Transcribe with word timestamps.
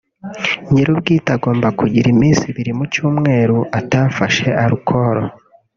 nyirubwite 0.71 1.29
agomba 1.37 1.67
kugira 1.79 2.07
iminsi 2.15 2.43
ibiri 2.51 2.71
mu 2.77 2.85
cyumweru 2.93 3.57
atafashe 3.79 4.47
alcool 4.63 5.17